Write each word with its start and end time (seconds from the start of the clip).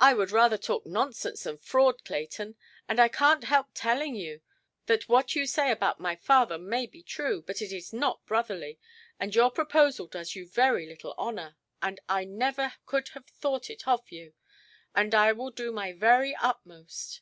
"I 0.00 0.14
would 0.14 0.30
rather 0.30 0.56
talk 0.56 0.86
nonsense 0.86 1.42
than 1.42 1.58
fraud, 1.58 2.06
Clayton. 2.06 2.56
And 2.88 2.98
I 2.98 3.10
canʼt 3.10 3.44
help 3.44 3.66
telling 3.74 4.14
you 4.14 4.40
that 4.86 5.10
what 5.10 5.36
you 5.36 5.44
say 5.44 5.70
about 5.70 6.00
my 6.00 6.16
father 6.16 6.56
may 6.56 6.86
be 6.86 7.02
true, 7.02 7.42
but 7.42 7.60
is 7.60 7.92
not 7.92 8.24
brotherly; 8.24 8.78
and 9.20 9.34
your 9.34 9.50
proposal 9.50 10.06
does 10.06 10.36
you 10.36 10.48
very 10.48 10.86
little 10.86 11.14
honour; 11.18 11.58
and 11.82 12.00
I 12.08 12.24
never 12.24 12.72
could 12.86 13.08
have 13.10 13.26
thought 13.26 13.68
it 13.68 13.86
of 13.86 14.10
you; 14.10 14.32
and 14.94 15.14
I 15.14 15.32
will 15.32 15.50
do 15.50 15.70
my 15.70 15.92
very 15.92 16.34
utmost. 16.34 17.20